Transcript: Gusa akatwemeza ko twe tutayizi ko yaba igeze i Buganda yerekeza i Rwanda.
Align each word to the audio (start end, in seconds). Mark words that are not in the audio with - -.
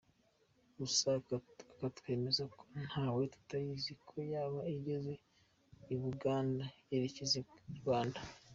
Gusa 0.77 1.07
akatwemeza 1.19 2.43
ko 2.55 2.59
twe 2.85 3.03
tutayizi 3.33 3.91
ko 4.07 4.15
yaba 4.31 4.59
igeze 4.75 5.13
i 5.93 5.95
Buganda 6.01 6.63
yerekeza 6.89 7.35
i 7.41 7.43
Rwanda. 7.81 8.19